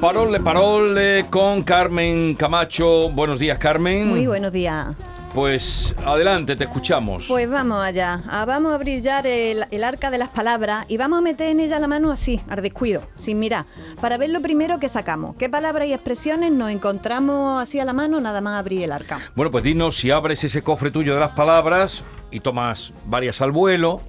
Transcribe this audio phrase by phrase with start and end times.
[0.00, 3.10] Parole, parole con Carmen Camacho.
[3.10, 4.08] Buenos días, Carmen.
[4.08, 4.96] Muy buenos días.
[5.34, 7.26] Pues adelante, te escuchamos.
[7.28, 8.22] Pues vamos allá.
[8.26, 11.50] Ah, vamos a abrir ya el, el arca de las palabras y vamos a meter
[11.50, 13.66] en ella la mano así, al descuido, sin mirar,
[14.00, 15.36] para ver lo primero que sacamos.
[15.36, 19.20] ¿Qué palabras y expresiones nos encontramos así a la mano nada más abrir el arca?
[19.36, 23.52] Bueno, pues dinos si abres ese cofre tuyo de las palabras y tomas varias al
[23.52, 24.00] vuelo,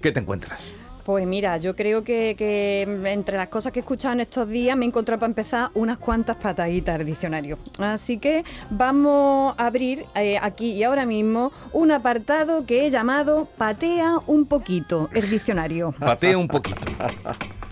[0.00, 0.72] ¿qué te encuentras?
[1.04, 4.76] Pues mira, yo creo que, que entre las cosas que he escuchado en estos días
[4.76, 7.58] me he encontrado para empezar unas cuantas pataditas del diccionario.
[7.78, 13.48] Así que vamos a abrir eh, aquí y ahora mismo un apartado que he llamado
[13.56, 15.92] Patea un poquito el diccionario.
[15.98, 16.80] Patea un poquito.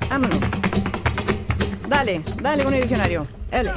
[0.08, 0.40] Vámonos.
[1.88, 3.26] Dale, dale con el diccionario.
[3.50, 3.72] Dale.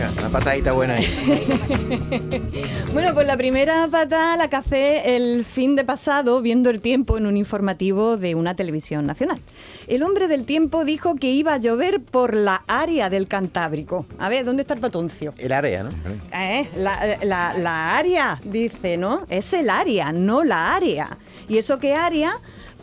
[0.00, 1.06] Venga, Una patadita buena ahí.
[2.92, 7.26] Bueno, pues la primera patada la cacé el fin de pasado viendo el tiempo en
[7.26, 9.40] un informativo de una televisión nacional.
[9.86, 14.06] El hombre del tiempo dijo que iba a llover por la área del Cantábrico.
[14.18, 15.32] A ver, ¿dónde está el patoncio?
[15.38, 15.90] El área, ¿no?
[16.34, 19.24] Eh, la, la- la área, dice, ¿no?
[19.30, 21.16] Es el área, no la área.
[21.48, 22.32] ¿Y eso qué área?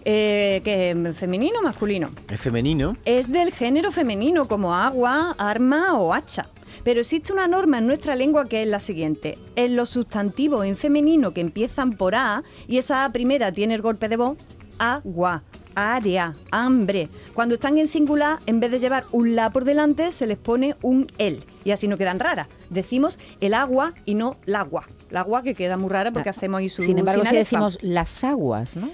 [0.05, 2.09] Eh, que femenino o masculino.
[2.29, 2.95] Es femenino.
[3.03, 6.47] Es del género femenino, como agua, arma o hacha.
[6.83, 9.37] Pero existe una norma en nuestra lengua que es la siguiente.
[9.55, 13.81] En los sustantivos en femenino que empiezan por A y esa A primera tiene el
[13.81, 14.37] golpe de voz,
[14.79, 15.43] agua,
[15.75, 17.09] área, hambre.
[17.33, 20.75] Cuando están en singular, en vez de llevar un la por delante, se les pone
[20.81, 21.43] un el.
[21.63, 22.47] Y así no quedan raras.
[22.69, 24.87] Decimos el agua y no el agua.
[25.09, 28.23] El agua que queda muy rara porque hacemos ahí su Sin embargo, si decimos las
[28.23, 28.89] aguas, ¿no?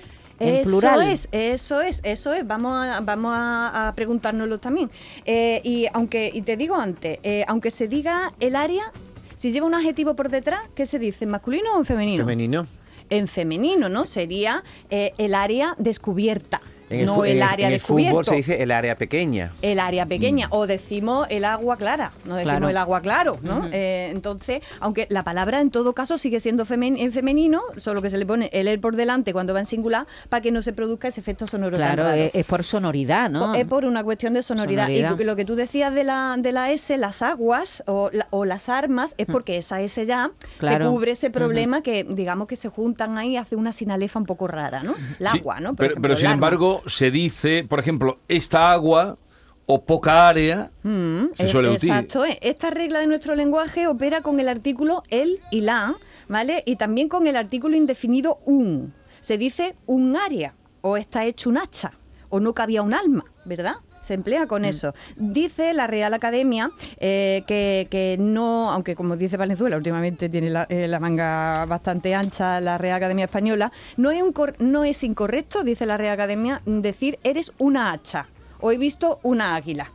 [0.47, 1.01] En Eso plural.
[1.09, 2.45] es, eso es, eso es.
[2.45, 4.89] Vamos a, vamos a, a preguntárnoslo también.
[5.25, 8.91] Eh, y aunque, y te digo antes, eh, aunque se diga el área,
[9.35, 11.25] si lleva un adjetivo por detrás, ¿qué se dice?
[11.25, 12.23] ¿En masculino o en femenino?
[12.23, 12.67] Femenino.
[13.09, 14.05] En femenino, ¿no?
[14.05, 18.31] Sería eh, el área descubierta, En el, no el, en área en el fútbol descubierto.
[18.31, 19.51] se dice el área pequeña.
[19.61, 22.69] El área pequeña, o decimos el agua clara, no decimos Claro.
[22.69, 23.67] el agua claro, ¿no?
[23.71, 28.09] Eh, entonces, aunque la palabra en todo caso sigue siendo femen- en femenino, solo que
[28.09, 30.73] se le pone el el por delante cuando va en singular para que no se
[30.73, 32.15] produzca ese efecto sonoro tan Claro, raro.
[32.21, 33.55] es, es por sonoridad, ¿no?
[33.55, 34.83] Es por una cuestión de sonoridad.
[34.87, 35.17] Sonoridad.
[35.19, 38.45] Y lo que tú decías de la, de la S, las aguas o, la- o
[38.45, 40.31] las armas, es porque esa S ya Mm.
[40.59, 40.85] Claro.
[40.85, 44.25] te cubre ese problema que, digamos, que se juntan ahí y hace una sinalefa un
[44.25, 44.95] poco rara, ¿no?
[45.19, 45.69] El Sí, agua, ¿no?
[45.69, 46.39] Por pero, ejemplo, pero el sin arma.
[46.85, 49.17] Se dice, por ejemplo, esta agua
[49.65, 52.03] o poca área Mm, se suele utilizar.
[52.03, 52.25] Exacto.
[52.25, 52.37] eh.
[52.41, 55.95] Esta regla de nuestro lenguaje opera con el artículo el y la,
[56.27, 56.63] ¿vale?
[56.65, 58.93] Y también con el artículo indefinido un.
[59.19, 61.93] Se dice un área, o está hecho un hacha,
[62.29, 63.75] o no cabía un alma, ¿verdad?
[64.03, 64.47] Se emplea Mm.
[64.47, 64.93] con eso.
[65.15, 66.69] Dice la Real Academia
[66.99, 72.13] eh, que, que no, aunque como dice Valenzuela, últimamente tiene la, eh, la manga bastante
[72.13, 76.13] ancha la Real Academia Española, no es, un cor- no es incorrecto, dice la Real
[76.13, 78.27] Academia, decir eres una hacha
[78.59, 79.91] o he visto una águila.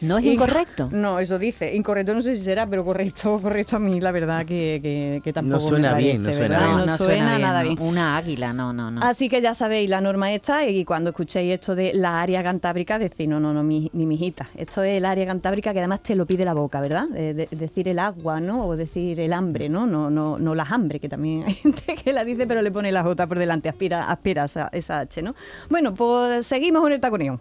[0.00, 0.88] ¿No es Inco- incorrecto?
[0.92, 1.74] No, eso dice.
[1.74, 5.32] Incorrecto no sé si será, pero correcto, correcto a mí, la verdad que, que, que
[5.32, 6.74] tampoco me suena parece, bien, no suena ¿verdad?
[6.76, 6.86] bien.
[6.86, 7.68] No, suena, nada no.
[7.70, 7.82] bien.
[7.82, 9.02] Una águila, no, no, no.
[9.02, 12.98] Así que ya sabéis la norma esta y cuando escuchéis esto de la área cantábrica
[12.98, 14.48] decís, no, no, no, mi, ni mijita.
[14.56, 17.08] Esto es el área cantábrica que además te lo pide la boca, ¿verdad?
[17.08, 18.66] De- decir el agua, ¿no?
[18.66, 19.86] O decir el hambre, ¿no?
[19.86, 22.92] No, no, no las hambre, que también hay gente que la dice pero le pone
[22.92, 25.34] la J por delante, aspira, aspira esa, esa H, ¿no?
[25.70, 27.40] Bueno, pues seguimos con el taconeo.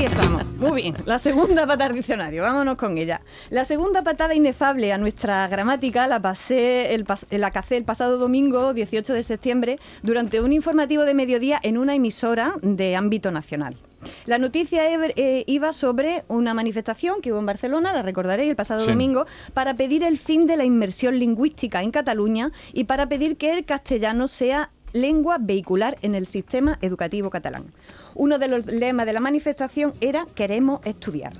[0.00, 0.46] Ahí estamos.
[0.56, 0.94] Muy bien.
[1.04, 2.42] La segunda patada del diccionario.
[2.42, 3.20] Vámonos con ella.
[3.50, 8.16] La segunda patada inefable a nuestra gramática la pasé el pas- la cacé el pasado
[8.16, 13.76] domingo, 18 de septiembre, durante un informativo de mediodía en una emisora de ámbito nacional.
[14.24, 14.84] La noticia
[15.16, 18.90] eh, iba sobre una manifestación que hubo en Barcelona, la recordaréis, el pasado Sí.
[18.90, 23.52] domingo, para pedir el fin de la inmersión lingüística en Cataluña y para pedir que
[23.52, 27.66] el castellano sea lengua vehicular en el sistema educativo catalán.
[28.14, 31.32] Uno de los lemas de la manifestación era queremos estudiar.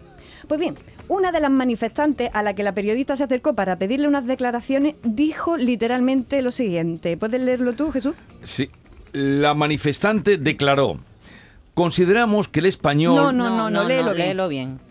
[0.49, 0.77] Pues bien,
[1.09, 4.97] una de las manifestantes a la que la periodista se acercó para pedirle unas declaraciones
[5.03, 7.17] dijo literalmente lo siguiente.
[7.17, 8.15] ¿Puedes leerlo tú, Jesús?
[8.43, 8.71] Sí.
[9.13, 10.99] La manifestante declaró,
[11.75, 13.17] consideramos que el español...
[13.17, 14.29] No, no, no, léelo bien.
[14.29, 14.90] léelo bien.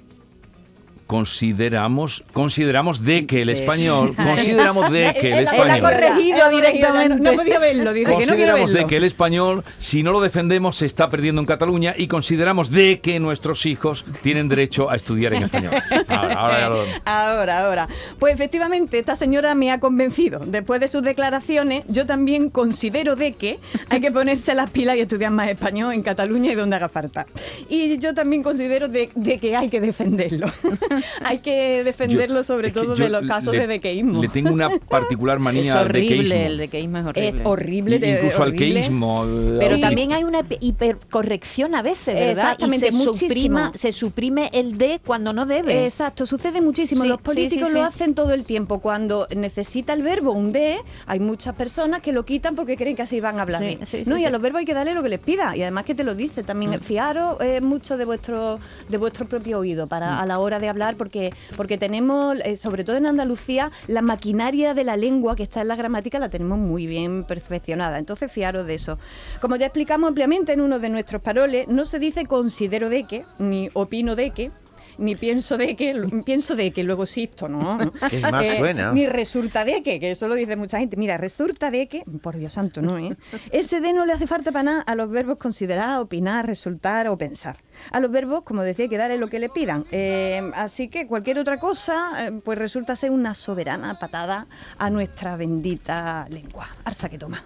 [1.10, 5.80] Consideramos, consideramos de que el español, consideramos de que el español...
[5.82, 7.24] corregido Él ha corregido, directamente.
[7.24, 8.88] No, no podía verlo, dice que no quiero Consideramos de verlo.
[8.90, 13.00] que el español, si no lo defendemos, se está perdiendo en Cataluña y consideramos de
[13.00, 15.74] que nuestros hijos tienen derecho a estudiar en español.
[16.10, 17.88] Ahora, ahora ya lo- Ahora, ahora.
[18.20, 20.42] Pues efectivamente, esta señora me ha convencido.
[20.46, 23.58] Después de sus declaraciones, yo también considero de que
[23.90, 27.26] hay que ponerse las pilas y estudiar más español en Cataluña y donde haga falta.
[27.68, 30.48] Y yo también considero de, de que hay que defenderlo.
[31.24, 34.22] hay que defenderlo Yo- sobre es todo de los casos le- de dequeísmo.
[34.22, 36.46] Le tengo una particular Es manía al horrible, dequeísmo.
[36.48, 37.28] el dequeísmo es horrible.
[37.40, 38.74] Es horrible, Y- de- incluso al horrible.
[38.82, 39.26] queísmo.
[39.60, 39.82] Pero Sí.
[39.82, 42.30] también hay una hiper- hipercorrección a veces, ¿verdad?
[42.32, 43.30] Exactamente, y se, muchísimo.
[43.30, 45.86] suprima, se suprime el D cuando no debe.
[45.86, 47.02] Exacto, sucede muchísimo.
[47.04, 47.88] Sí, Los políticos sí, lo sí.
[47.88, 48.80] hacen todo el tiempo.
[48.80, 53.02] Cuando necesita el verbo un de, hay muchas personas que lo quitan porque creen que
[53.04, 53.86] así van a hablar Sí, bien.
[53.86, 55.56] sí, no, sí, y a los verbos hay que darle lo que les pida.
[55.56, 56.72] Y además que te lo dice también.
[56.72, 56.80] Mm.
[56.80, 58.60] Fiaros eh, mucho de vuestro
[58.90, 60.20] de vuestro propio oído para Mm.
[60.20, 64.74] a la hora de hablar, porque porque tenemos, eh, sobre todo en Andalucía, la maquinaria
[64.74, 67.98] de la lengua que está en la gramática la tenemos muy bien perfeccionada.
[67.98, 68.98] Entonces, fiaros de eso.
[69.42, 73.26] Como ya explicamos ampliamente en uno de nuestros paroles, no se dice considero de que,
[73.40, 74.52] ni opino de que,
[75.00, 77.82] ni pienso de que, pienso de que luego existo, ¿no?
[77.82, 78.92] Eh, Qué mal suena.
[78.92, 80.98] Ni resulta de que, que eso lo dice mucha gente.
[80.98, 83.16] Mira, resulta de que, por Dios santo, no, ¿eh?
[83.52, 87.18] Ese de no le hace falta para nada a los verbos considerar, opinar, resultar o
[87.18, 87.58] pensar.
[87.92, 89.86] A los verbos, como decía, hay que darle lo que le pidan.
[89.92, 94.48] Eh, así que cualquier otra cosa, eh, pues resulta ser una soberana patada
[94.78, 96.68] a nuestra bendita lengua.
[96.84, 97.44] Arsa que toma.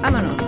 [0.00, 0.39] Vámonos.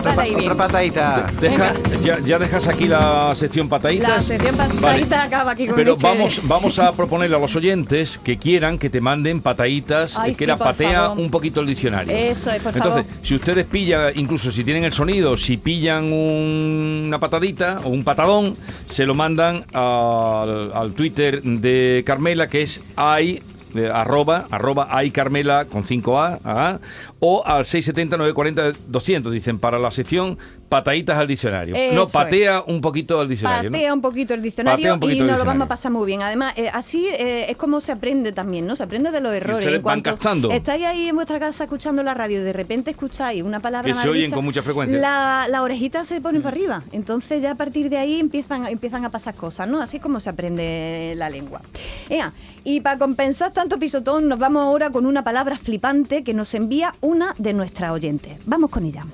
[0.00, 1.30] Otra, pa- patadita.
[1.40, 4.08] Deja- ya, ya dejas aquí la sección pataditas.
[4.08, 6.02] La sección patadita acaba aquí con Pero leche.
[6.06, 10.36] vamos, vamos a proponerle a los oyentes que quieran que te manden pataditas, Ay, que
[10.38, 11.18] sí, era por patea favor.
[11.18, 12.12] un poquito el diccionario.
[12.16, 13.18] Eso es, por Entonces, favor.
[13.24, 18.02] si ustedes pillan, incluso si tienen el sonido, si pillan un- una patadita o un
[18.04, 18.56] patadón,
[18.86, 23.42] se lo mandan al, al Twitter de Carmela, que es ay
[23.74, 26.80] eh, arroba, arroba ay Carmela con 5A, ajá,
[27.18, 30.38] o al 670 940 200, dicen, para la sección
[30.70, 31.74] pataditas al diccionario.
[31.92, 33.68] no, patea un poquito al diccionario.
[33.68, 33.76] ¿no?
[33.76, 36.22] Patea un poquito el diccionario poquito y nos lo vamos a pasar muy bien.
[36.22, 38.76] Además, eh, así eh, es como se aprende también, ¿no?
[38.76, 39.66] Se aprende de los errores.
[39.66, 40.50] En van captando.
[40.50, 43.98] Estáis ahí en vuestra casa escuchando la radio y de repente escucháis una palabra Que
[43.98, 44.96] se oyen dicha, con mucha frecuencia.
[44.96, 45.00] Mm.
[45.00, 46.84] La, la orejita se pone para arriba.
[46.92, 49.82] Entonces ya a partir de ahí empiezan, empiezan a pasar cosas, ¿no?
[49.82, 51.60] Así es como se aprende la lengua.
[52.08, 52.32] Ea,
[52.62, 56.94] y para compensar tanto pisotón, nos vamos ahora con una palabra flipante que nos envía
[57.00, 58.38] una de nuestras oyentes.
[58.46, 59.04] Vamos con ella.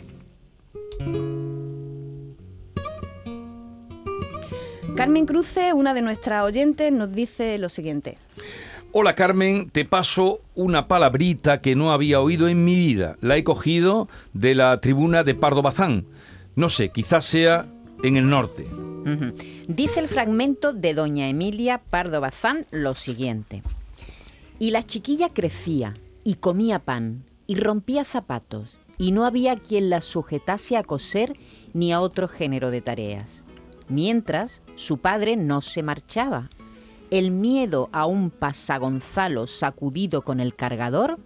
[4.97, 8.17] Carmen Cruce, una de nuestras oyentes, nos dice lo siguiente.
[8.93, 13.19] Hola Carmen, te paso una palabrita que no había oído en mi vida.
[13.21, 16.07] La he cogido de la tribuna de Pardo Bazán.
[16.55, 17.67] No sé, quizás sea
[18.03, 18.67] en el norte.
[19.69, 23.63] Dice el fragmento de doña Emilia Pardo Bazán lo siguiente.
[24.59, 25.93] Y la chiquilla crecía
[26.25, 31.35] y comía pan y rompía zapatos y no había quien la sujetase a coser
[31.75, 33.43] ni a otro género de tareas.
[33.89, 36.51] Mientras su padre no se marchaba.
[37.11, 41.19] El miedo a un pasagonzalo sacudido con el cargador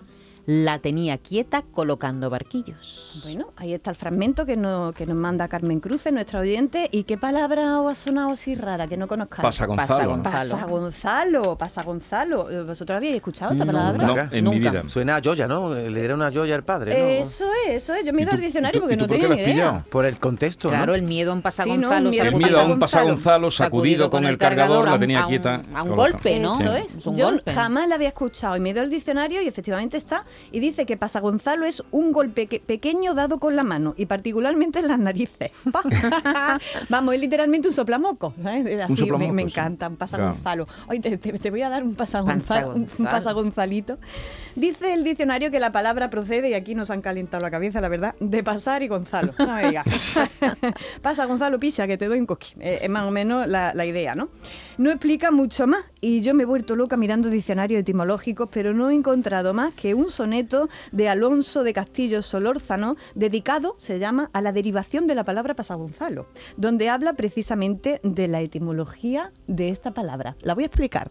[0.52, 3.20] la tenía quieta colocando barquillos.
[3.22, 6.88] Bueno, ahí está el fragmento que, no- que nos manda Carmen Cruce, nuestra oyente.
[6.90, 9.42] ¿Y qué palabra os ha sonado así rara que no conozcáis?
[9.42, 9.88] Pasa Gonzalo.
[9.88, 10.06] Pasa.
[10.06, 10.50] Gonzalo.
[10.50, 12.66] Pasa Gonzalo, pasa Gonzalo.
[12.66, 13.98] ¿Vosotros habéis escuchado esta No, palabra?
[14.02, 14.28] No, Nunca.
[14.32, 14.82] en mi vida.
[14.88, 15.72] Suena a Joya, ¿no?
[15.72, 17.06] Le dieron una Joya al padre, ¿no?
[17.22, 18.04] Eso es, eso es.
[18.04, 19.44] Yo me he ¿Y ido al diccionario tú- porque no tenía ni idea.
[19.46, 19.84] pillado?
[19.88, 20.74] Por el contexto, ¿no?
[20.74, 22.78] Claro, el miedo a un pasa Sí, no, Gonzalo el miedo a un Gonzalo.
[22.80, 25.62] pasagonzalo sacudido con el cargador a la un- tenía a un- quieta.
[25.74, 26.58] A un golpe, ¿no?
[26.58, 26.82] Eso Sí.
[26.84, 26.96] es.
[26.96, 27.52] Es un Yo golpe.
[27.52, 30.24] jamás la había escuchado y me he ido al diccionario y efectivamente está.
[30.52, 34.06] Y dice que pasa Gonzalo es un golpe que- pequeño dado con la mano y
[34.06, 35.50] particularmente en las narices.
[36.88, 38.34] Vamos, es literalmente un soplamoco.
[38.42, 38.80] ¿sabes?
[38.80, 40.32] Así, me, soplamoco, me encanta, un pasa Claro.
[40.34, 40.68] Gonzalo.
[40.88, 43.98] Ay, te, te- te voy a dar un pasa Gonzalo, un pasa Gonzalito.
[44.56, 47.88] Dice el diccionario que la palabra procede, y aquí nos han calentado la cabeza, la
[47.88, 49.32] verdad, de pasar y Gonzalo.
[49.38, 49.86] No me digas.
[51.02, 52.54] pasa Gonzalo, picha, que te doy un coqui.
[52.60, 54.28] Eh, es más o menos la, la idea, ¿no?
[54.78, 55.84] No explica mucho más.
[56.00, 59.94] Y yo me he vuelto loca mirando diccionarios etimológicos, pero no he encontrado más que
[59.94, 65.24] un soneto de Alonso de Castillo Solórzano, dedicado, se llama, a la derivación de la
[65.24, 66.26] palabra pasagonzalo,
[66.58, 70.36] donde habla precisamente de la etimología de esta palabra.
[70.42, 71.10] La voy a explicar.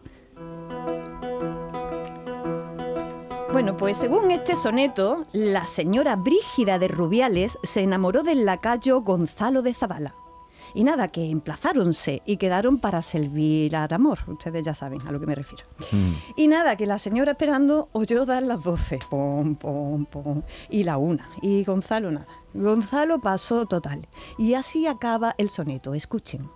[3.51, 9.63] Bueno, pues según este soneto, la señora Brígida de Rubiales se enamoró del lacayo Gonzalo
[9.63, 10.13] de Zabala.
[10.73, 14.19] Y nada, que emplazáronse y quedaron para servir al amor.
[14.27, 15.65] Ustedes ya saben a lo que me refiero.
[15.91, 16.11] Mm.
[16.35, 18.99] Y nada, que la señora esperando oyó dar las doce.
[19.09, 20.43] Pom, pom, pom.
[20.69, 21.29] Y la una.
[21.41, 22.27] Y Gonzalo nada.
[22.53, 24.07] Gonzalo pasó total.
[24.37, 25.93] Y así acaba el soneto.
[25.93, 26.49] Escuchen.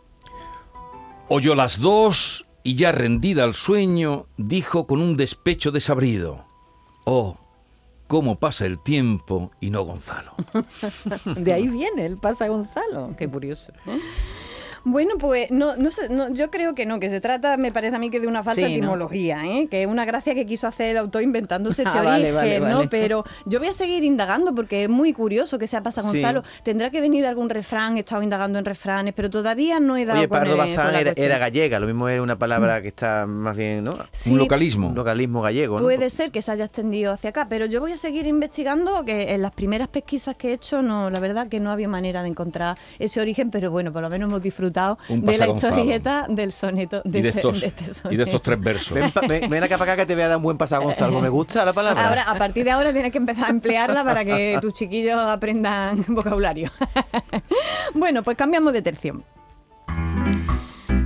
[1.30, 6.46] Oyó las dos y ya rendida al sueño, dijo con un despecho desabrido:
[7.06, 7.38] Oh,
[8.08, 10.34] cómo pasa el tiempo y no Gonzalo.
[11.36, 13.16] De ahí viene el pasa Gonzalo.
[13.18, 13.74] Qué curioso.
[14.86, 17.96] Bueno, pues no, no sé, no, yo creo que no, que se trata, me parece
[17.96, 18.78] a mí que de una falsa Sí, ¿no?
[18.88, 19.68] etimología, ¿eh?
[19.72, 22.76] que es una gracia que quiso hacer el autor inventándose este Ah, origen, vale, ¿no?
[22.78, 22.88] vale.
[22.90, 26.08] Pero yo voy a seguir indagando porque es muy curioso que sea pasa Sí.
[26.08, 26.44] Gonzalo.
[26.64, 30.04] Tendrá que venir de algún refrán, he estado indagando en refranes, pero todavía no he
[30.06, 32.36] dado Oye, con Pardo el- con Bazán la era, era gallega, lo mismo es una
[32.38, 33.94] palabra que está más bien, ¿no?
[34.12, 34.90] Sí, Un localismo.
[34.90, 35.86] Un localismo gallego, ¿no?
[35.86, 39.34] Puede ser que se haya extendido hacia acá, pero yo voy a seguir investigando que
[39.34, 42.28] en las primeras pesquisas que he hecho, no, la verdad que no había manera de
[42.28, 44.73] encontrar ese origen, pero bueno, por lo menos hemos disfrutado
[45.10, 47.02] De la historieta del soneto.
[47.06, 48.24] Y de este- estos, de este y de soneto.
[48.24, 48.94] estos tres versos.
[48.94, 51.20] Ven, ven- ven acá para acá que te voy a dar un buen pasado, Gonzalo.
[51.22, 52.08] Me gusta la palabra.
[52.08, 56.04] Ahora, a partir de ahora tienes que empezar a emplearla para que tus chiquillos aprendan
[56.08, 56.70] vocabulario.
[57.94, 59.22] bueno, pues cambiamos de tercio.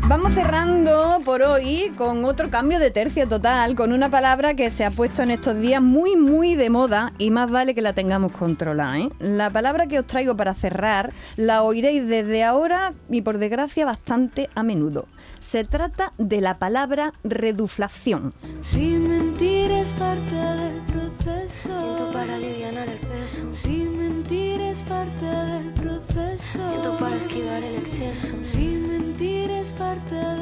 [0.07, 4.85] Vamos cerrando por hoy con otro cambio de tercio total, con una palabra que se
[4.85, 8.31] ha puesto en estos días muy, muy de moda y más vale que la tengamos
[8.31, 8.99] controlada.
[8.99, 9.09] ¿eh?
[9.19, 14.49] La palabra que os traigo para cerrar la oiréis desde ahora y por desgracia bastante
[14.55, 15.07] a menudo.
[15.41, 18.33] Se trata de la palabra reduflación.
[18.61, 21.69] Si mentir es parte del proceso.
[21.69, 23.43] Siento para aliviar el peso.
[23.53, 26.69] Si mentir es parte del proceso.
[26.69, 28.33] Siento para esquivar el exceso.
[28.41, 30.36] Si mentir es parte del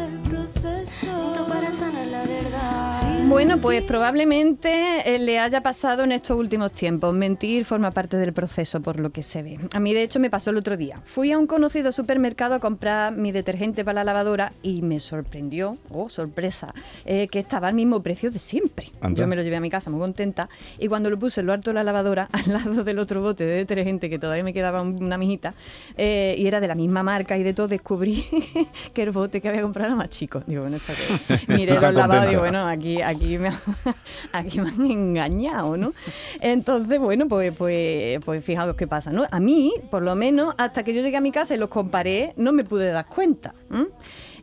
[3.27, 7.13] Bueno, pues probablemente eh, le haya pasado en estos últimos tiempos.
[7.13, 9.57] Mentir forma parte del proceso, por lo que se ve.
[9.73, 11.01] A mí, de hecho, me pasó el otro día.
[11.03, 15.77] Fui a un conocido supermercado a comprar mi detergente para la lavadora y me sorprendió,
[15.89, 16.73] oh, sorpresa,
[17.05, 18.91] eh, que estaba al mismo precio de siempre.
[19.01, 19.19] Anda.
[19.21, 21.53] Yo me lo llevé a mi casa muy contenta y cuando lo puse en lo
[21.53, 24.81] alto de la lavadora, al lado del otro bote de detergente, que todavía me quedaba
[24.83, 25.53] un- una mijita,
[25.97, 28.23] eh, y era de la misma marca y de todo, descubrí
[28.93, 30.43] que el bote que había comprado era más chico.
[30.45, 31.47] Digo, bueno, está que...
[31.53, 33.14] Miré los lavados y digo, bueno, aquí, aquí,
[34.31, 35.93] aquí me han engañado, ¿no?
[36.41, 39.25] Entonces, bueno, pues, pues, pues fijaos qué pasa, ¿no?
[39.31, 42.33] A mí, por lo menos, hasta que yo llegué a mi casa y los comparé,
[42.37, 43.53] no me pude dar cuenta.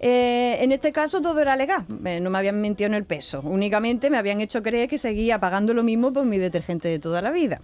[0.05, 3.41] Eh, en este caso todo era legal, eh, no me habían mentido en el peso,
[3.45, 7.23] únicamente me habían hecho creer que seguía pagando lo mismo por mi detergente de toda
[7.23, 7.61] la vida.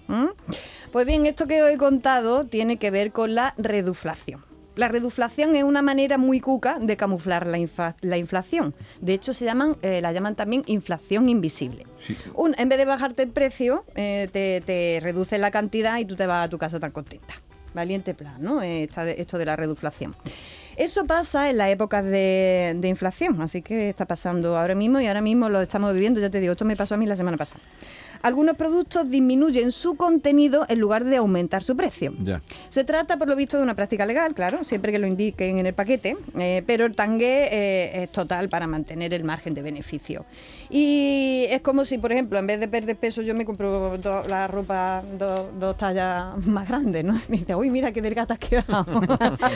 [0.93, 4.48] Pues bien, esto que os he contado tiene que ver con la reduflación.
[4.79, 7.59] La reduflación es una manera muy cuca de camuflar la,
[8.01, 8.75] la inflación.
[9.01, 11.85] De hecho, se llaman, eh, la llaman también inflación invisible.
[12.01, 12.17] Sí.
[12.35, 16.15] Un- en vez de bajarte el precio, eh, te, te reduce la cantidad y tú
[16.15, 17.35] te vas a tu casa tan contenta.
[17.75, 18.63] Valiente plan, ¿no?
[18.63, 20.15] Eh, esta esto de la reduflación.
[20.77, 25.09] Eso pasa en las épocas de, de inflación, así que está pasando ahora mismo y
[25.09, 27.37] ahora mismo lo estamos viviendo, ya te digo, esto me pasó a mí la semana
[27.37, 27.61] pasada.
[28.23, 32.13] Algunos productos disminuyen su contenido en lugar de aumentar su precio.
[32.23, 32.41] Ya.
[32.69, 35.67] Se trata, por lo visto, de una práctica legal, claro, siempre que lo indiquen en
[35.67, 40.25] el paquete, eh, pero el tangue eh, es total para mantener el margen de beneficio.
[40.71, 44.27] Y es como si, por ejemplo, en vez de perder peso, yo me compro do-
[44.29, 47.15] la ropa do- dos tallas más grandes, ¿no?
[47.29, 49.01] Y dice, uy, mira qué delgada te has quedado.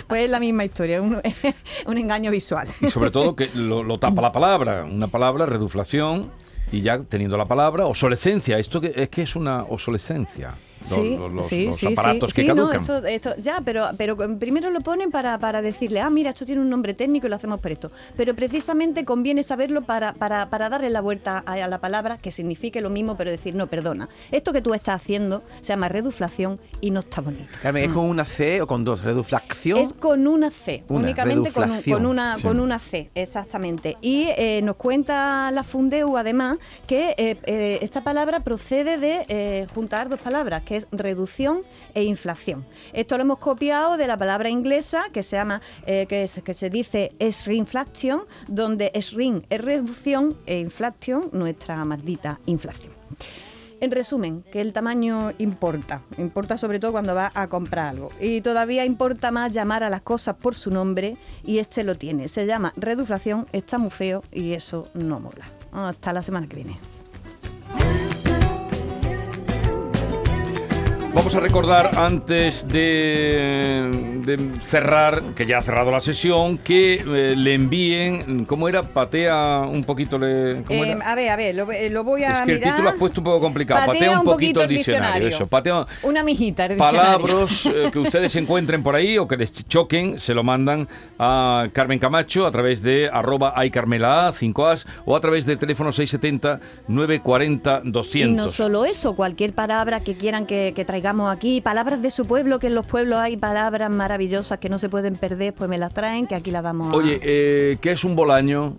[0.06, 1.20] pues es la misma historia, un,
[1.86, 2.68] un engaño visual.
[2.80, 4.84] Y sobre todo que lo, lo tapa la palabra.
[4.84, 6.30] Una palabra, reduflación,
[6.72, 8.58] y ya teniendo la palabra, obsolescencia.
[8.58, 10.54] Esto que, es que es una obsolescencia.
[10.88, 12.36] Los, Sí, los- los- sí, los sí, aparatos sí.
[12.36, 12.80] que Sí, no, caducan.
[12.80, 16.60] esto, esto- ya, pero, pero primero lo ponen para, para decirle, ah, mira, esto tiene
[16.60, 17.90] un nombre técnico y lo hacemos por esto.
[18.16, 22.30] Pero precisamente conviene saberlo para, para, para darle la vuelta a, a la palabra que
[22.30, 26.58] signifique lo mismo, pero decir, no, perdona, esto que tú estás haciendo se llama reduflación
[26.80, 27.44] y no está bonito.
[27.62, 29.02] Carmen, ¿es con una C o con dos?
[29.02, 29.78] ¿Reduflación?
[29.78, 32.42] Es con una C, Una, únicamente con, un- con una, Sí.
[32.42, 33.96] con una C, exactamente.
[34.00, 39.66] Y eh, nos cuenta la Fundeu, además, que eh, eh, esta palabra procede de eh,
[39.74, 41.62] juntar dos palabras, que es reducción
[41.94, 42.64] e inflación.
[42.92, 46.54] Esto lo hemos copiado de la palabra inglesa que se llama, eh, que, es- que
[46.54, 52.92] se dice shrinkflation, donde shrink es reducción e inflación, nuestra maldita inflación.
[53.80, 58.10] En resumen, que el tamaño importa, importa sobre todo cuando vas a comprar algo.
[58.20, 62.28] Y todavía importa más llamar a las cosas por su nombre y este lo tiene.
[62.28, 65.46] Se llama reduflación, está muy feo y eso no mola.
[65.72, 66.78] Hasta la semana que viene.
[71.14, 77.34] Vamos a recordar antes de, de cerrar, que ya ha cerrado la sesión, que eh,
[77.36, 78.82] le envíen, ¿cómo era?
[78.82, 81.10] Patea un poquito, le, ¿cómo Eh, era?
[81.10, 83.20] a ver, a ver, lo, eh, lo voy a Es que el título has puesto
[83.20, 83.80] un poco complicado.
[83.84, 85.26] Patea, Patea un un poquito poquito el diccionario.
[85.26, 85.36] diccionario.
[85.36, 86.64] Eso, patea Una mijita.
[86.64, 90.88] el palabras eh, que ustedes encuentren por ahí o que les choquen, se lo mandan
[91.18, 96.58] a Carmen Camacho a través de arroba iCarmela 5as o a través del teléfono 670
[96.88, 98.30] 940 200.
[98.32, 102.26] Y no solo eso, cualquier palabra que quieran que, que traigamos aquí, palabras de su
[102.26, 105.76] pueblo, que en los pueblos hay palabras maravillosas que no se pueden perder, pues me
[105.76, 106.96] las traen, que aquí las vamos a...
[106.96, 108.76] Oye, eh, ¿qué es un bolaño?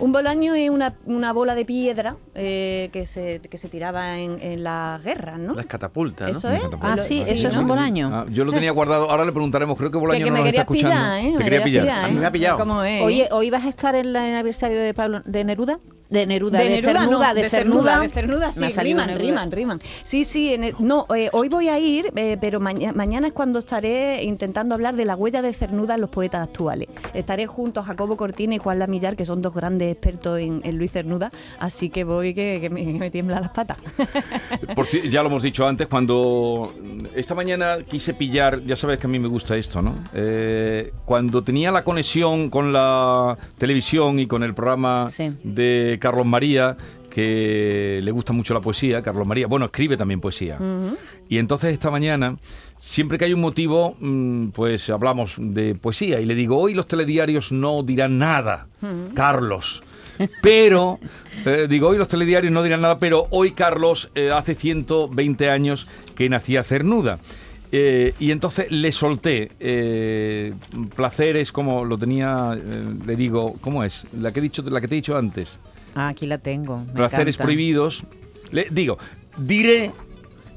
[0.00, 4.40] Un bolaño es una, una bola de piedra eh, que, se, que se tiraba en,
[4.40, 5.54] en las guerras, ¿no?
[5.54, 6.36] Las catapultas, ¿no?
[6.38, 6.62] Eso es.
[6.80, 7.60] Ah, sí, eso es ¿no?
[7.62, 8.10] un bolaño.
[8.12, 10.40] Ah, yo lo tenía guardado, ahora le preguntaremos, creo que Que, Bolaño que no me
[10.40, 10.96] nos está escuchando.
[10.96, 11.32] pillar, ¿eh?
[11.32, 11.82] Te Me quería pillar.
[11.84, 12.32] pillar, A mí me ha ¿eh?
[12.32, 12.58] pillado.
[12.58, 13.02] ¿Cómo es?
[13.02, 15.78] Oye, ¿hoy vas a estar en el aniversario de Pablo de Neruda?
[16.10, 17.82] De Neruda, de, Neruda, Cernuda, no, de, de Cernuda.
[17.82, 19.24] Cernuda, de Cernuda, sí, riman, Neruda.
[19.24, 19.78] riman, riman.
[20.02, 23.32] Sí, sí, en el- no, eh, hoy voy a ir, eh, pero maña- mañana es
[23.32, 26.88] cuando estaré intentando hablar de la huella de Cernuda en los poetas actuales.
[27.14, 30.76] Estaré junto a Jacobo Cortina y Juan Lamillar, que son dos grandes expertos en, en
[30.76, 33.76] Luis Cernuda, así que voy que, que me, que me tiemblan las patas.
[34.74, 36.72] Por si- ya lo hemos dicho antes, cuando
[37.14, 39.94] esta mañana quise pillar, ya sabes que a mí me gusta esto, ¿no?
[40.12, 45.32] Eh, cuando tenía la conexión con la televisión y con el programa Sí.
[45.44, 46.76] de Carlos María,
[47.08, 50.58] que le gusta mucho la poesía, Carlos María, bueno, escribe también poesía.
[51.28, 52.36] Y entonces esta mañana,
[52.78, 56.88] siempre que hay un motivo, mm, pues hablamos de poesía y le digo, hoy los
[56.88, 58.66] telediarios no dirán nada,
[59.14, 59.82] Carlos.
[60.42, 60.98] Pero,
[61.46, 65.86] eh, digo, hoy los telediarios no dirán nada, pero hoy Carlos eh, hace 120 años
[66.14, 67.18] que nacía Cernuda.
[67.72, 70.54] Eh, y entonces le solté eh,
[70.96, 74.06] placeres como lo tenía, eh, le digo, ¿cómo es?
[74.12, 75.58] La que, he dicho, la que te he dicho antes.
[75.94, 76.78] Ah, aquí la tengo.
[76.78, 77.44] me placeres encanta.
[77.44, 78.04] prohibidos.
[78.52, 78.98] Le digo,
[79.38, 79.92] diré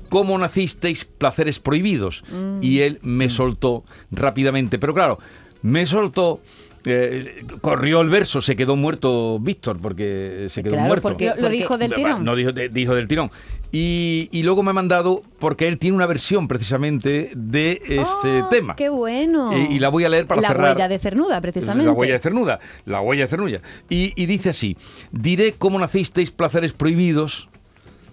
[0.10, 2.24] cómo nacisteis placeres prohibidos.
[2.62, 4.78] Y él me soltó rápidamente.
[4.80, 5.20] Pero claro,
[5.62, 6.42] me soltó.
[6.86, 11.08] Eh, corrió el verso, se quedó muerto Víctor, porque se quedó Claro, muerto.
[11.10, 12.24] porque- Lo, lo dijo del tirón.
[12.24, 13.32] No dijo, dijo del tirón.
[13.72, 18.50] Y, y luego me ha mandado, porque él tiene una versión precisamente de este Oh,
[18.50, 18.76] tema.
[18.76, 19.52] ¡Qué bueno!
[19.58, 20.74] Y, y la voy a leer para la cerrar.
[20.76, 21.86] huella de Cernuda, precisamente.
[21.88, 22.60] La huella de cernuda.
[22.86, 23.60] La huella de cernuda.
[23.90, 24.78] Y, y dice así:
[25.12, 27.50] Diré cómo nacisteis placeres prohibidos.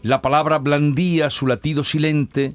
[0.03, 2.55] La palabra blandía su latido silente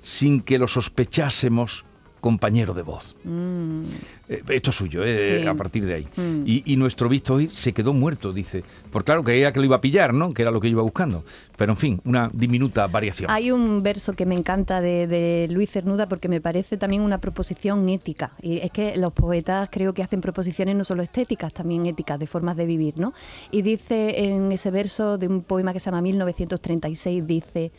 [0.00, 1.84] sin que lo sospechásemos,
[2.24, 3.14] compañero de voz.
[3.26, 5.46] Eh, esto es suyo, eh, Sí.
[5.46, 6.08] a partir de ahí.
[6.16, 6.44] Mm.
[6.46, 8.64] Y, y nuestro visto hoy se quedó muerto, dice.
[8.90, 10.32] Por claro, creía que lo iba a pillar, ¿no?
[10.32, 11.22] Que era lo que iba buscando.
[11.58, 13.30] Pero en fin, una diminuta variación.
[13.30, 17.18] Hay un verso que me encanta de, de Luis Cernuda porque me parece también una
[17.18, 18.32] proposición ética.
[18.40, 22.26] Y es que los poetas creo que hacen proposiciones no solo estéticas, también éticas, de
[22.26, 23.12] formas de vivir, ¿no?
[23.50, 27.70] Y dice en ese verso de un poema que se llama 1936, dice...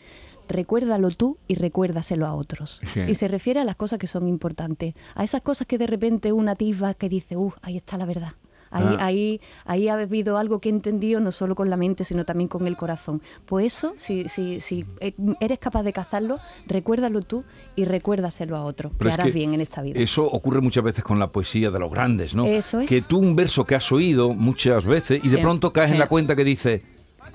[0.48, 2.80] Recuérdalo tú y recuérdaselo a otros.
[2.92, 3.00] Sí.
[3.08, 6.32] Y se refiere a las cosas que son importantes, a esas cosas que de repente
[6.32, 8.32] una atisba que dice, uh, ahí está la verdad.
[8.70, 9.06] Ahí, Ah.
[9.06, 12.48] ahí, ahí ha habido algo que he entendido no solo con la mente, sino también
[12.48, 13.22] con el corazón.
[13.46, 17.44] Pues eso, si, si, si eh, eres capaz de cazarlo, recuérdalo tú
[17.76, 18.90] y recuérdaselo a otro.
[18.98, 20.00] Pero que harás que bien en esta vida.
[20.00, 22.44] Eso ocurre muchas veces con la poesía de los grandes, ¿no?
[22.44, 22.88] Eso es.
[22.88, 26.08] Que tú un verso que has oído muchas veces y de pronto caes en la
[26.08, 26.82] cuenta que dice,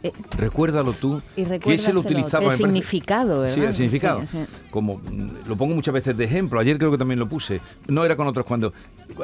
[0.03, 2.43] Eh, recuérdalo tú, Y que ese lo utilizaba...
[2.43, 4.25] El parece- significado, Sí, el significado.
[4.25, 4.45] Sí, sí.
[4.71, 8.03] Como mm, lo pongo muchas veces de ejemplo, ayer creo que también lo puse, no
[8.03, 8.73] era con otros cuando...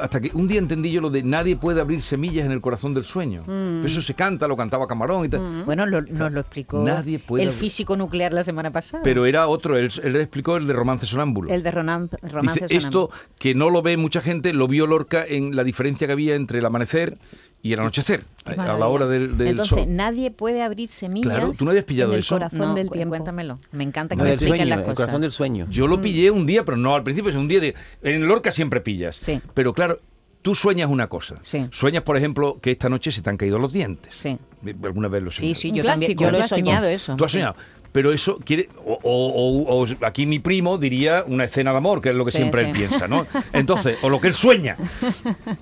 [0.00, 2.94] Hasta que un día entendí yo lo de nadie puede abrir semillas en el corazón
[2.94, 3.42] del sueño.
[3.46, 3.84] Mm.
[3.86, 5.64] Eso se canta, lo cantaba Camarón y tal.
[5.64, 9.02] Bueno, lo- nos lo explicó Nadie puede el abrir- físico nuclear la semana pasada.
[9.02, 11.50] Pero era otro, él, él explicó el de Romance Sonámbulo.
[11.52, 15.24] el de Ronan, Romance Dice, esto que no lo ve mucha gente, lo vio Lorca
[15.26, 17.18] en la diferencia que había entre el amanecer
[17.62, 19.86] y el anochecer, a- a la hora del, del Entonces, sol.
[19.88, 21.34] nadie puede abrir semillas.
[21.34, 22.34] Claro, tú no habías pillado en el eso.
[22.36, 22.58] corazón.
[22.60, 23.10] No, del tiempo.
[23.10, 23.58] Cuéntamelo.
[23.72, 24.96] Me encanta que No, me expliquen sueño, las el cosas.
[24.96, 25.66] corazón del sueño.
[25.70, 27.74] Yo lo pillé un día, pero no al principio, es un día de...
[28.02, 29.16] En Lorca siempre pillas.
[29.16, 29.40] Sí.
[29.54, 29.98] Pero claro,
[30.40, 31.36] tú sueñas una cosa.
[31.42, 31.66] Sí.
[31.72, 34.14] Sueñas, por ejemplo, que esta noche se te han caído los dientes.
[34.14, 34.38] Sí.
[34.84, 35.60] ¿Alguna vez lo Sí, soñaste?
[35.62, 35.98] sí, Un yo también.
[36.16, 37.16] clásico, Yo lo he soñado eso.
[37.16, 37.56] Tú has soñado.
[37.98, 38.68] Pero eso quiere.
[38.86, 42.24] O, o- o- o aquí mi primo diría una escena de amor, que es lo
[42.24, 42.68] que Sí, siempre sí.
[42.70, 43.26] él piensa, ¿no?
[43.52, 44.76] Entonces, o lo que él sueña.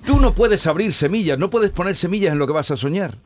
[0.05, 3.17] Tú no puedes abrir semillas, no puedes poner semillas en lo que vas a soñar.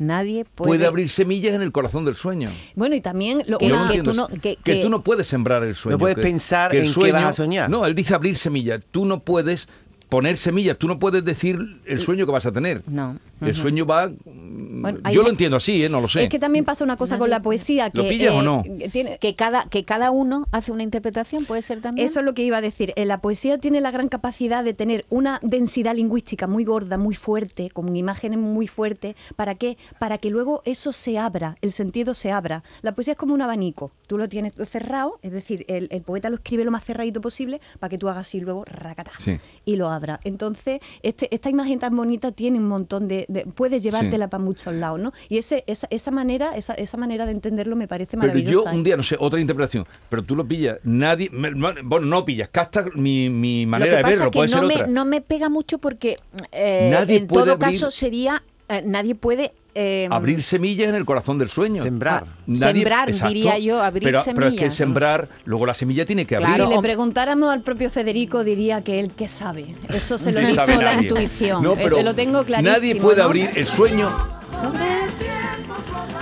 [0.00, 0.66] Nadie puede.
[0.70, 2.50] Puede, abrir semillas en el corazón del sueño.
[2.74, 5.28] Bueno, y también lo- Que- no que tú no- que- que que- tú no puedes
[5.28, 5.94] sembrar el sueño.
[5.94, 7.70] No puedes que- pensar que el en qué vas a soñar.
[7.70, 8.80] No, él dice abrir semillas.
[8.90, 9.68] Tú no puedes
[10.08, 10.76] poner semillas.
[10.76, 12.82] Tú no puedes decir el sueño que vas a tener.
[12.88, 13.16] No.
[13.40, 14.10] El sueño va.
[14.24, 15.88] Bueno, yo lo entiendo así, ¿eh?
[15.88, 16.24] No lo sé.
[16.24, 18.62] Es que también pasa una cosa con la poesía que ¿Lo pillas o eh, no?
[18.90, 22.06] tiene, Que cada, que cada uno hace una interpretación, puede ser también.
[22.06, 22.92] Eso es lo que iba a decir.
[22.96, 27.14] Eh, La poesía tiene la gran capacidad de tener una densidad lingüística muy gorda, muy
[27.14, 29.14] fuerte, con imágenes muy fuertes.
[29.36, 29.76] ¿Para qué?
[29.98, 32.62] Para que luego eso se abra, el sentido se abra.
[32.82, 33.92] La poesía es como un abanico.
[34.06, 37.60] Tú lo tienes cerrado, es decir, el, el poeta lo escribe lo más cerradito posible
[37.78, 39.38] para que tú hagas así luego racata Sí.
[39.64, 40.20] y lo abra.
[40.24, 43.23] Entonces, este, esta imagen tan bonita tiene un montón de...
[43.28, 45.12] de- puedes llevártela para muchos lados, ¿no?
[45.28, 48.70] Y ese, esa, esa manera esa, esa manera de entenderlo me parece Pero maravillosa.
[48.70, 48.84] yo un ¿eh?
[48.84, 52.86] día, no sé, otra interpretación, pero tú lo pillas, nadie, me- bueno, no pillas, captas
[52.94, 54.86] mi, mi Lo manera de verlo, es que puede no ser me, otra.
[54.88, 56.16] no me pega mucho porque
[56.52, 60.94] eh, Nadie en puede todo abrir- caso sería, eh, nadie puede eh, abrir semillas en
[60.94, 61.82] el corazón del sueño.
[61.82, 62.24] Sembrar.
[62.54, 64.74] Sembrar, diría yo, abrir pero, Pero es que semillas.
[64.74, 66.48] sembrar, luego la semilla tiene que abrir.
[66.54, 66.68] Claro.
[66.68, 69.74] Si le preguntáramos al propio Federico, diría que él que sabe.
[69.92, 71.08] Eso se lo he dicho la nadie.
[71.08, 71.62] intuición.
[71.62, 72.76] No, Eh, pero te lo tengo clarísimo.
[72.76, 73.24] Nadie puede ¿no?
[73.24, 74.08] abrir el sueño.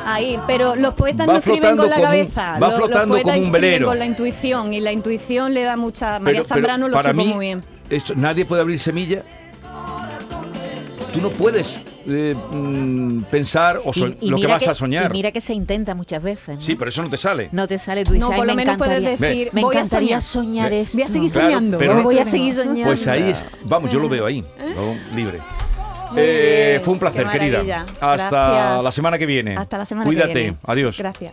[0.05, 2.53] Ahí, pero los poetas Va no escriben con la como un- cabeza.
[2.55, 3.87] va los, los flotando poetas como un escriben velero.
[3.87, 6.19] con la intuición y la intuición le da mucha.
[6.19, 7.65] María Pero- pero Zambrano lo para supo mí, muy bien.
[7.89, 9.23] esto- nadie puede abrir semilla.
[11.15, 15.11] Tú no puedes eh, mm, pensar o so- y- y lo que vas a soñar.
[15.11, 16.55] Y mira que se intenta muchas veces.
[16.57, 16.61] ¿no?
[16.61, 17.49] Sí, pero eso no te sale.
[17.53, 19.63] No te sale, tú dices, No, por "Ay, lo me menos puedes encantaría- decir, me
[19.63, 20.71] voy a encantaría soñar.
[20.71, 20.97] soñar esto.
[20.97, 21.79] Voy a seguir Claro, soñando.
[21.79, 22.83] pero voy a seguir soñando.
[22.85, 24.43] Pues ahí es, vamos, yo lo veo ahí,
[24.75, 25.17] ¿no?
[25.17, 25.39] libre.
[26.17, 27.61] Eh, fue un placer, querida.
[28.01, 28.85] Hasta Gracias.
[28.85, 29.57] la semana que viene.
[29.57, 30.33] Hasta la semana Cuídate.
[30.33, 30.57] que viene.
[30.65, 30.99] Adiós.
[30.99, 31.33] Gracias.